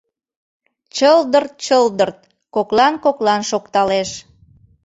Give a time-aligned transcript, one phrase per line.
[0.95, 2.19] Чылдырт-чылдырт
[2.55, 4.09] коклан-коклан шокталеш.